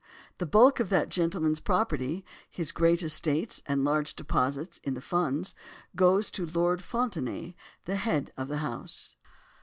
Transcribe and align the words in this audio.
The 0.39 0.47
bulk 0.47 0.79
of 0.79 0.89
that 0.89 1.09
gentleman's 1.09 1.59
property, 1.59 2.25
his 2.49 2.71
great 2.71 3.03
estates, 3.03 3.61
and 3.67 3.83
large 3.85 4.15
deposits 4.15 4.79
in 4.79 4.95
the 4.95 4.99
funds, 4.99 5.53
goes 5.95 6.31
to 6.31 6.43
Lord 6.47 6.81
Fontenaye, 6.81 7.53
the 7.85 7.97
head 7.97 8.33
of 8.35 8.47
the 8.47 8.57
house. 8.65 9.15